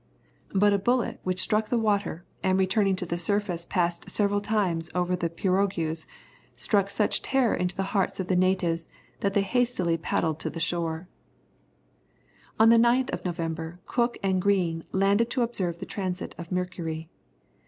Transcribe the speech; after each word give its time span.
But 0.55 0.73
a 0.73 0.79
bullet 0.79 1.19
which 1.21 1.39
struck 1.39 1.69
the 1.69 1.77
water 1.77 2.25
and 2.41 2.57
returning 2.57 2.95
to 2.95 3.05
the 3.05 3.19
surface 3.19 3.67
passed 3.67 4.09
several 4.09 4.41
times 4.41 4.89
over 4.95 5.15
the 5.15 5.29
pirogues, 5.29 6.07
struck 6.55 6.89
such 6.89 7.21
terror 7.21 7.53
into 7.53 7.75
the 7.75 7.83
hearts 7.93 8.19
of 8.19 8.25
the 8.25 8.35
natives, 8.35 8.87
that 9.19 9.35
they 9.35 9.43
hastily 9.43 9.97
paddled 9.97 10.39
to 10.39 10.49
the 10.49 10.59
shore. 10.59 11.07
On 12.59 12.69
the 12.69 12.77
9th 12.79 13.11
of 13.11 13.23
November, 13.25 13.79
Cook 13.85 14.17
and 14.23 14.41
Green 14.41 14.83
landed 14.91 15.29
to 15.29 15.43
observe 15.43 15.77
the 15.77 15.85
transit 15.85 16.33
of 16.35 16.51
Mercury. 16.51 17.07